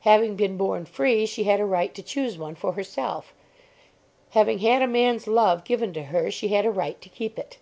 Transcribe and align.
Having 0.00 0.36
been 0.36 0.56
born 0.56 0.86
free 0.86 1.26
she 1.26 1.44
had 1.44 1.60
a 1.60 1.66
right 1.66 1.94
to 1.94 2.02
choose 2.02 2.38
one 2.38 2.54
for 2.54 2.72
herself. 2.72 3.34
Having 4.30 4.60
had 4.60 4.80
a 4.80 4.86
man's 4.86 5.26
love 5.26 5.62
given 5.62 5.92
to 5.92 6.04
her 6.04 6.30
she 6.30 6.48
had 6.48 6.64
a 6.64 6.70
right 6.70 6.98
to 7.02 7.10
keep 7.10 7.38
it. 7.38 7.58